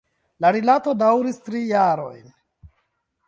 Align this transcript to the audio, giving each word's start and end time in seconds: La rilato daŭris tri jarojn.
La 0.43 0.49
rilato 0.53 0.93
daŭris 1.01 1.37
tri 1.49 1.61
jarojn. 1.73 2.23